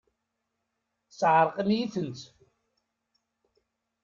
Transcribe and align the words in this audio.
Tesεeṛqem-iyi-tent! 1.07 2.21